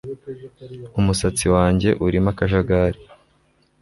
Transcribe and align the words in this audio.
Umusatsi 0.99 1.45
wanjye 1.55 1.89
urimo 2.05 2.29
akajagari 2.33 2.99